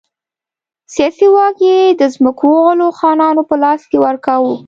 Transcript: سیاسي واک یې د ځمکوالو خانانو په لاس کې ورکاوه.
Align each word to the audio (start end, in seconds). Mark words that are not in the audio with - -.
سیاسي 0.93 1.27
واک 1.33 1.57
یې 1.67 1.79
د 1.99 2.01
ځمکوالو 2.15 2.87
خانانو 2.99 3.41
په 3.49 3.55
لاس 3.63 3.81
کې 3.91 3.97
ورکاوه. 4.05 4.53